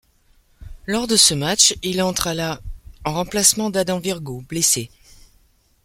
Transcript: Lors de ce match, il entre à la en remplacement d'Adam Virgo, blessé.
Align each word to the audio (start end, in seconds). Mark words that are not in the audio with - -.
Lors 0.87 1.05
de 1.05 1.15
ce 1.15 1.35
match, 1.35 1.75
il 1.83 2.01
entre 2.01 2.25
à 2.25 2.33
la 2.33 2.59
en 3.05 3.13
remplacement 3.13 3.69
d'Adam 3.69 3.99
Virgo, 3.99 4.41
blessé. 4.49 4.89